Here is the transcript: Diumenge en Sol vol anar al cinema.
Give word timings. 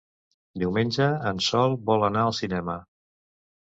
Diumenge 0.63 1.11
en 1.33 1.43
Sol 1.51 1.79
vol 1.93 2.09
anar 2.11 2.27
al 2.27 2.39
cinema. 2.43 2.83